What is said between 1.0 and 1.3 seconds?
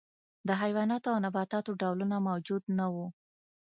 او